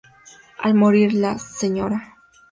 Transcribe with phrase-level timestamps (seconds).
[0.57, 2.01] Al morir la Sra.